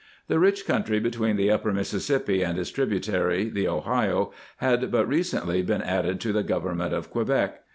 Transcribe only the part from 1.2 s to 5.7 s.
the upper Mississippi and its tributary the Ohio had but recently